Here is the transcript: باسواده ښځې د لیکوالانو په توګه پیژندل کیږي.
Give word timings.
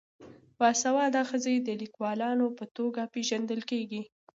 باسواده 0.59 1.21
ښځې 1.29 1.55
د 1.59 1.69
لیکوالانو 1.81 2.45
په 2.57 2.65
توګه 2.77 3.01
پیژندل 3.13 3.61
کیږي. 3.71 4.01